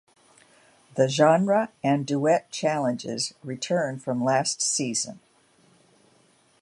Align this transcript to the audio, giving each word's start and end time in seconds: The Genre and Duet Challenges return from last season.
The 0.95 1.07
Genre 1.07 1.69
and 1.83 2.07
Duet 2.07 2.49
Challenges 2.49 3.35
return 3.43 3.99
from 3.99 4.23
last 4.23 4.59
season. 4.59 5.19